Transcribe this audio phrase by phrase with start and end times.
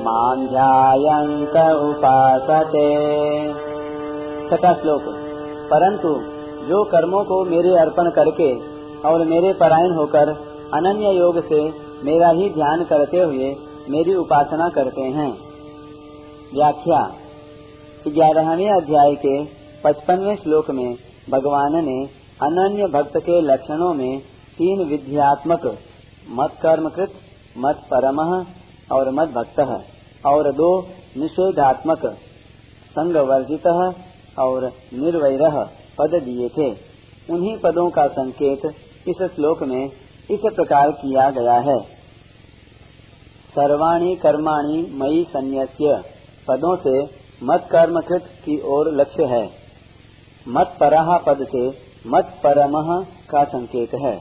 [0.00, 2.88] माँ ध्यायन्त उपासते।
[4.82, 5.02] श्लोक।
[5.70, 6.08] परंतु
[6.68, 8.54] जो कर्मों को मेरे अर्पण करके
[9.08, 10.28] और मेरे परायण होकर
[10.74, 11.72] अनन्य योग से
[12.04, 13.56] मेरा ही ध्यान करते हुए
[13.90, 15.38] मेरी उपासना करते हैं।
[16.54, 17.10] व्याख्या।
[18.06, 19.32] ग्यारहवें अध्याय के
[19.82, 20.94] पचपनवे श्लोक में
[21.30, 21.94] भगवान ने
[22.42, 24.18] अनन्य भक्त के लक्षणों में
[24.58, 25.64] तीन विध्यात्मक
[26.30, 27.14] मत कर्मकृत
[27.58, 28.20] मत परम
[28.92, 29.60] और मत भक्त
[30.26, 30.68] और दो
[31.16, 32.06] निषेधात्मक
[32.90, 33.66] संग वर्जित
[34.38, 35.48] और निर्वैर
[35.98, 36.70] पद दिए थे।
[37.30, 38.66] उन्हीं पदों का संकेत
[39.08, 41.80] इस श्लोक में इस प्रकार किया गया है।
[43.52, 46.00] सर्वाणी कर्माणी मई संन्यास्य
[46.48, 49.44] पदों से मत कर्म कृत की ओर लक्ष्य है।
[50.46, 51.68] मत पराह पद से
[52.06, 52.72] मत परम
[53.30, 54.16] का संकेत है।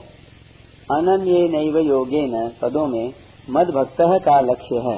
[0.89, 3.14] अनन्य नैव योगे न पदों में
[3.50, 4.97] मद भक्त का लक्ष्य है।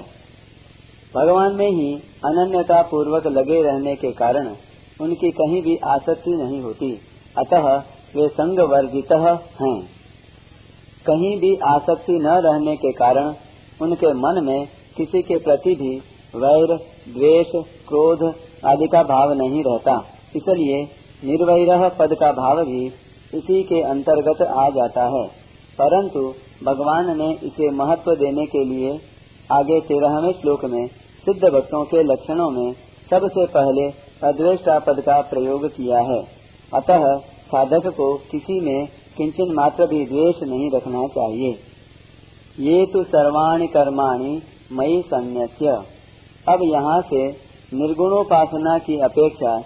[1.15, 1.93] भगवान में ही
[2.25, 4.55] अनन्यता पूर्वक लगे रहने के कारण
[5.01, 6.91] उनकी कहीं भी आसक्ति नहीं होती,
[7.35, 7.67] अतः
[8.15, 9.79] वे संग वर्जित हैं।
[11.05, 13.33] कहीं भी आसक्ति न रहने के कारण
[13.81, 15.97] उनके मन में किसी के प्रति भी
[16.35, 16.77] वैर,
[17.13, 17.47] द्वेष,
[17.87, 18.33] क्रोध
[18.65, 20.05] आदि का भाव नहीं रहता।
[20.35, 20.83] इसलिए
[21.27, 22.85] निर्वैर पद का भाव भी
[23.33, 25.27] इसी के अंतर्गत आ जाता है।
[25.81, 28.99] परंतु भगवान ने इसे महत्व देने के लिए
[29.51, 30.87] आगे तेरहवें श्लोक में
[31.25, 32.73] सिद्ध भक्तों के लक्षणों में
[33.09, 33.87] सबसे पहले
[34.27, 36.23] अद्वेष्टा पद का प्रयोग किया है।
[36.73, 41.59] अतः साधक को किसी में किंचन मात्र भी द्वेष नहीं रखना चाहिए।
[42.59, 44.41] ये तो सर्वाणी कर्माणि
[44.71, 45.94] मई संन्यास्य।
[46.47, 47.21] अब यहाँ से
[47.71, 49.59] निर्गुणोपासना की अपेक्षा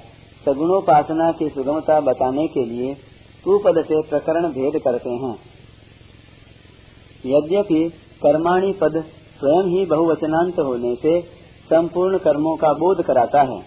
[0.45, 2.93] सगुणोपासना की सुगमता बताने के लिए
[3.45, 5.33] तू पद से प्रकरण भेद करते हैं।
[7.25, 7.81] यद्यपि
[8.21, 9.03] कर्माणी पद
[9.39, 11.19] स्वयं ही बहुवचनांत होने से
[11.69, 13.59] संपूर्ण कर्मों का बोध कराता है,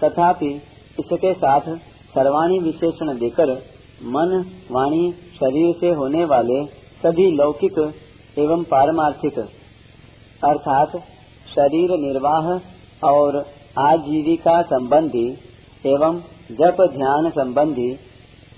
[0.00, 0.52] तथापि
[0.98, 1.68] इसके साथ
[2.14, 3.52] सर्वाणी विशेषण देकर
[4.08, 4.30] मन,
[4.70, 6.64] वाणी, शरीर से होने वाले
[7.02, 7.78] सभी लौकिक
[8.36, 9.38] एवं पारमार्थिक,
[10.44, 10.96] अर्थात
[11.50, 12.48] शरीर निर्वाह
[13.06, 13.44] और
[13.80, 15.26] आजीविका संबंधी
[15.84, 16.20] एवं
[16.52, 17.90] जप ध्यान संबंधी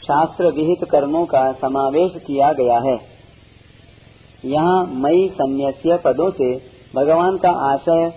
[0.02, 2.98] शास्त्र विहित कर्मों का समावेश किया गया है।
[4.44, 6.54] यहाँ मई संन्यास्य पदों से
[6.94, 8.08] भगवान का आशय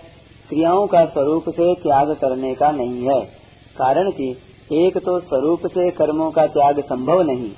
[0.50, 3.20] क्रियाओं का स्वरूप से त्याग करने का नहीं है,
[3.76, 4.30] कारण कि
[4.78, 7.50] एक तो स्वरूप से कर्मों का त्याग संभव नहीं,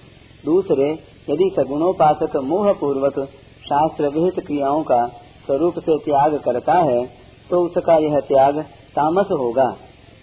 [0.45, 0.91] दूसरे
[1.29, 3.19] यदि सगुणोपासक मोह पूर्वक
[3.65, 5.01] शास्त्र विहित क्रियाओं का
[5.49, 7.05] स्वरूप से त्याग करता है
[7.51, 8.61] तो उसका यह त्याग
[8.97, 9.69] तामस होगा।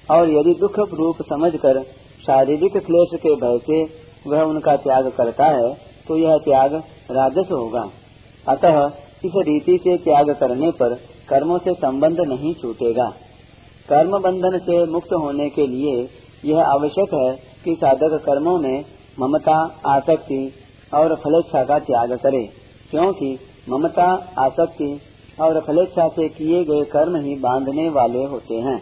[0.10, 1.82] और यदि दुख रूप समझकर
[2.24, 3.84] शारीरिक क्लेश के भय से
[4.26, 5.74] वह उनका त्याग करता है
[6.08, 6.74] तो यह त्याग
[7.12, 7.84] राजस होगा।
[8.48, 8.78] अतः
[9.26, 10.94] इस रीति से त्याग करने पर
[11.30, 13.10] कर्मों से संबंध नहीं छूटेगा।
[13.90, 15.96] कर्म बंधन से मुक्त होने के लिए
[16.46, 17.32] यह आवश्यक है
[17.64, 18.84] कि साधक कर्मों में
[19.20, 20.40] ममता, आसक्ति
[20.94, 22.44] और फलेच्छा का त्याग करे,
[22.92, 23.38] क्योंकि
[23.70, 24.08] ममता,
[24.40, 24.90] आसक्ति
[25.38, 28.76] और फलेच्छा से किए गए कर्म ही बांधने वाले होते हैं।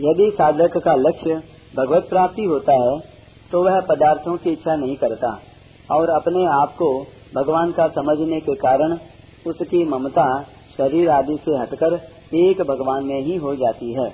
[0.00, 1.34] यदि साधक का लक्ष्य
[1.74, 2.98] भगवत प्राप्ति होता है
[3.52, 5.28] तो वह पदार्थों की इच्छा नहीं करता
[5.90, 6.88] और अपने आप को
[7.34, 8.96] भगवान का समझने के कारण
[9.46, 10.26] उसकी ममता
[10.76, 11.94] शरीर आदि से हटकर
[12.36, 14.08] एक भगवान में ही हो जाती है।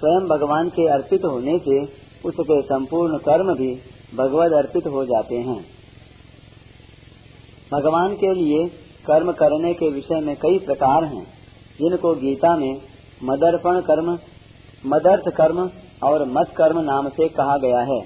[0.00, 1.78] स्वयं भगवान के अर्पित होने से
[2.24, 3.70] उसके संपूर्ण कर्म भी
[4.14, 5.58] भगवत अर्पित हो जाते हैं।
[7.72, 8.66] भगवान के लिए
[9.10, 11.24] कर्म करने के विषय में कई प्रकार हैं,
[11.78, 12.80] जिनको गीता में
[13.24, 14.10] मदर्पण कर्म,
[14.84, 15.68] मदर्थ कर्म
[16.02, 18.00] और मत कर्म नाम से कहा गया है।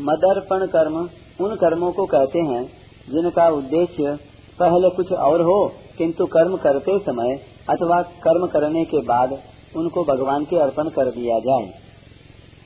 [0.00, 0.96] मदर्पण कर्म
[1.40, 2.62] उन कर्मों को कहते हैं,
[3.08, 4.16] जिनका उद्देश्य
[4.58, 5.58] पहले कुछ और हो,
[5.98, 7.38] किंतु कर्म करते समय
[7.70, 9.32] अथवा कर्म करने के बाद
[9.76, 11.70] उनको भगवान के अर्पण कर दिया जाए।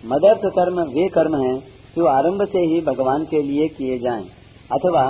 [0.05, 1.59] मदर्थ कर्म वे कर्म हैं,
[1.97, 4.25] जो आरंभ से ही भगवान के लिए किए जाएँ,
[4.73, 5.05] अथवा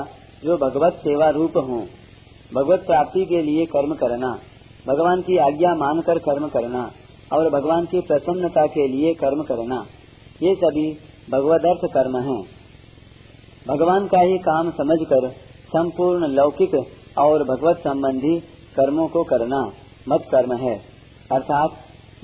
[0.44, 1.80] जो भगवत सेवा रूप हों।
[2.52, 4.28] भगवत प्राप्ति के लिए कर्म करना,
[4.86, 6.90] भगवान की आज्ञा मानकर कर्म करना
[7.32, 9.84] और भगवान की प्रसन्नता के लिए कर्म करना,
[10.42, 10.86] ये सभी
[11.30, 12.42] भगवत अर्थ कर्म हैं।
[13.68, 15.28] भगवान का ही काम समझकर
[15.68, 16.74] संपूर्ण लौकिक
[17.18, 18.38] और भगवत संबंधी
[18.76, 19.60] कर्मों को करना
[20.08, 20.74] मत कर्म है।
[21.32, 21.70] अर्थात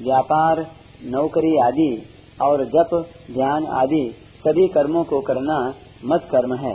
[0.00, 0.66] व्यापार,
[1.04, 1.90] नौकरी आदि
[2.42, 2.94] और जप,
[3.32, 4.04] ध्यान आदि
[4.46, 5.58] सभी कर्मों को करना
[6.04, 6.74] मत कर्म है।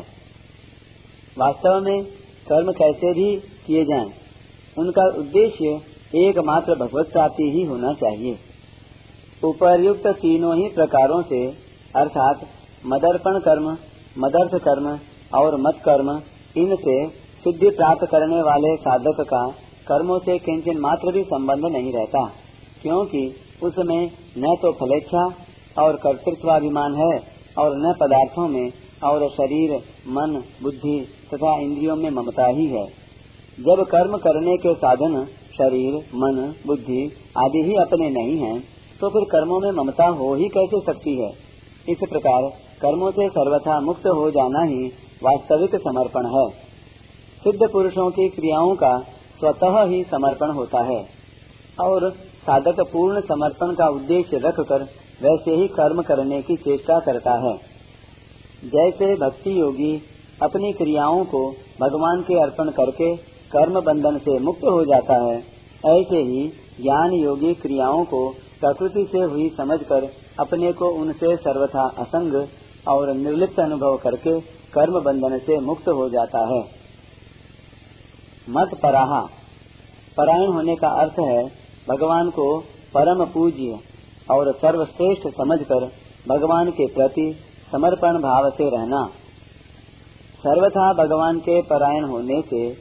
[1.37, 2.20] वास्तव में
[2.51, 3.29] कर्म कैसे भी
[3.65, 4.09] किए जाएँ,
[4.77, 5.79] उनका उद्देश्य
[6.19, 8.37] एकमात्र भगवत प्राप्ति ही होना चाहिए।
[9.43, 11.45] उपर्युक्त तीनों ही प्रकारों से
[11.95, 12.41] अर्थात
[12.85, 13.69] मदर्पण कर्म
[14.17, 14.87] मदर्थ कर्म
[15.33, 16.09] और मत कर्म
[16.57, 16.95] इनसे
[17.43, 19.45] सिद्धि प्राप्त करने वाले साधक का
[19.87, 22.25] कर्मों से किंचन मात्र भी संबंध नहीं रहता
[22.81, 23.23] क्योंकि
[23.63, 23.99] उसमें
[24.37, 25.23] न तो फलेच्छा
[25.77, 27.11] और कर्तृत्वाभिमान है
[27.57, 28.65] और न पदार्थों में
[29.03, 29.71] और शरीर
[30.07, 32.85] मन बुद्धि तथा इंद्रियों में ममता ही है।
[33.59, 35.25] जब कर्म करने के साधन
[35.57, 38.63] शरीर मन बुद्धि आदि ही अपने नहीं हैं,
[39.01, 41.29] तो फिर कर्मों में ममता हो ही कैसे सकती है?
[41.89, 42.41] इस प्रकार
[42.81, 44.87] कर्मों से सर्वथा मुक्त हो जाना ही
[45.23, 46.49] वास्तविक समर्पण है।
[47.43, 48.99] सिद्ध पुरुषों की क्रियाओं का
[49.39, 51.21] स्वतः ही समर्पण होता है।
[51.81, 54.81] और साधक पूर्ण समर्पण का उद्देश्य रखकर
[55.21, 57.70] वैसे ही कर्म करने की चेष्टा करता है।
[58.63, 59.93] जैसे भक्ति योगी
[60.43, 61.39] अपनी क्रियाओं को
[61.81, 63.15] भगवान के अर्पण करके
[63.51, 65.37] कर्म बंधन से मुक्त हो जाता है,
[65.89, 66.47] ऐसे ही
[66.81, 68.29] ज्ञान योगी क्रियाओं को
[68.59, 70.07] प्रकृति से हुई समझकर
[70.39, 72.47] अपने को उनसे सर्वथा असंग
[72.87, 74.39] और निर्लिप्त अनुभव करके
[74.73, 76.61] कर्म बंधन से मुक्त हो जाता है।
[78.49, 79.21] मत पराहा।
[80.17, 81.43] परायण होने का अर्थ है
[81.89, 82.45] भगवान को
[82.93, 83.79] परम पूज्य
[84.31, 85.85] और सर्वश्रेष्ठ समझकर
[86.27, 87.33] भगवान के प्रति
[87.71, 89.09] समर्पण भाव से रहना।
[90.39, 92.73] सर्वथा भगवान के परायण होने से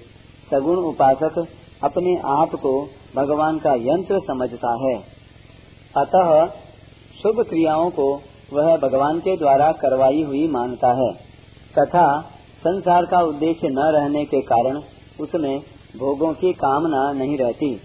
[0.51, 1.47] सगुण उपासक
[1.85, 5.03] अपने आप को भगवान का यंत्र समझता है।
[5.97, 6.47] अतः
[7.23, 8.21] शुभ क्रियाओं को
[8.53, 11.13] वह भगवान के द्वारा करवाई हुई मानता है।
[11.79, 12.21] तथा
[12.61, 14.81] संसार का उद्देश्य न रहने के कारण
[15.21, 15.61] उसमें
[15.97, 17.81] भोगों की कामना नहीं रहती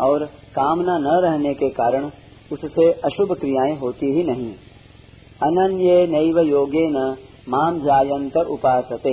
[0.00, 2.10] और कामना न रहने के कारण
[2.52, 4.54] उससे अशुभ क्रियाएँ होती ही नहीं।
[5.42, 7.16] अनन्य नैव योगे न
[7.48, 9.10] माम जायंत उपासते।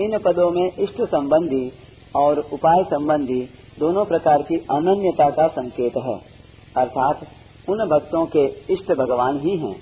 [0.00, 1.72] इन पदों में इष्ट संबंधी
[2.16, 3.48] और उपाय संबंधी
[3.78, 6.18] दोनों प्रकार की अनन्यता का संकेत है।
[6.76, 7.26] अर्थात,
[7.68, 9.76] उन भक्तों के इष्ट भगवान ही हैं।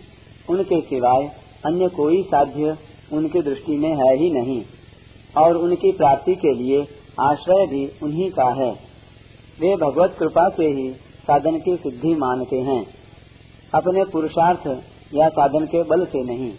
[0.51, 1.31] उनके सिवाय
[1.67, 2.79] अन्य कोई साध्य
[3.13, 4.63] उनकी दृष्टि में है ही नहीं।
[5.39, 6.89] और उनकी प्राप्ति के लिए
[7.21, 8.71] आश्रय भी उन्हीं का है।
[9.61, 10.91] वे भगवत कृपा से ही
[11.27, 12.87] साधन की सिद्धि मानते हैं।
[13.75, 16.51] अपने पुरुषार्थ या साधन के बल से नहीं।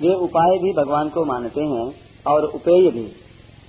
[0.00, 1.94] वे उपाय भी भगवान को मानते हैं
[2.26, 3.06] और उपेय भी।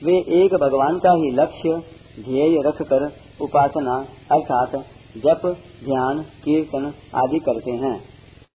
[0.04, 1.78] वे एक भगवान का ही लक्ष्य,
[2.24, 3.12] ध्येय रखकर
[3.42, 3.96] उपासना
[4.32, 4.76] अर्थात
[5.18, 5.42] जप,
[5.86, 8.17] ध्यान, कीर्तन आदि करते हैं।